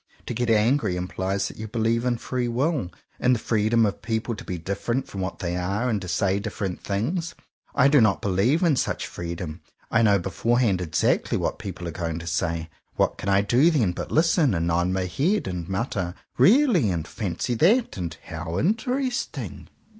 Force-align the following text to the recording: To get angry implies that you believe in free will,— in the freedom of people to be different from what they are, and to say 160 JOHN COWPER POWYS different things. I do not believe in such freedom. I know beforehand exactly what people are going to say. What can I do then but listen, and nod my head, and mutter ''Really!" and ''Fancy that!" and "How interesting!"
To 0.25 0.33
get 0.33 0.49
angry 0.49 0.95
implies 0.95 1.47
that 1.47 1.57
you 1.57 1.67
believe 1.67 2.05
in 2.05 2.17
free 2.17 2.47
will,— 2.47 2.89
in 3.19 3.33
the 3.33 3.37
freedom 3.37 3.85
of 3.85 4.01
people 4.01 4.33
to 4.35 4.43
be 4.43 4.57
different 4.57 5.07
from 5.07 5.21
what 5.21 5.37
they 5.37 5.55
are, 5.55 5.87
and 5.89 6.01
to 6.01 6.07
say 6.07 6.39
160 6.39 6.41
JOHN 6.41 6.43
COWPER 6.77 6.87
POWYS 6.87 6.93
different 6.97 7.15
things. 7.15 7.35
I 7.75 7.87
do 7.87 8.01
not 8.01 8.19
believe 8.19 8.63
in 8.63 8.75
such 8.75 9.05
freedom. 9.05 9.61
I 9.91 10.01
know 10.01 10.17
beforehand 10.17 10.81
exactly 10.81 11.37
what 11.37 11.59
people 11.59 11.87
are 11.87 11.91
going 11.91 12.17
to 12.17 12.25
say. 12.25 12.71
What 12.95 13.19
can 13.19 13.29
I 13.29 13.41
do 13.41 13.69
then 13.69 13.91
but 13.91 14.11
listen, 14.11 14.55
and 14.55 14.65
nod 14.65 14.87
my 14.87 15.05
head, 15.05 15.45
and 15.47 15.69
mutter 15.69 16.15
''Really!" 16.35 16.91
and 16.91 17.05
''Fancy 17.05 17.53
that!" 17.59 17.95
and 17.95 18.17
"How 18.25 18.57
interesting!" 18.57 19.67